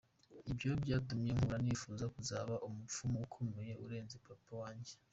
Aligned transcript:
Ibyo 0.51 0.71
byatumye 0.83 1.29
nkura 1.37 1.57
nifuza 1.63 2.05
kuzaba 2.13 2.53
umupfumu 2.67 3.17
ukomeye 3.25 3.73
urenze 3.85 4.15
papa 4.27 4.53
wanjye. 4.61 4.93